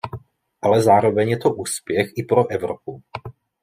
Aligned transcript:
Ale 0.61 0.81
zároveň 0.81 1.29
je 1.29 1.37
to 1.37 1.53
úspěch 1.53 2.11
i 2.15 2.23
pro 2.23 2.51
Evropu. 2.51 2.99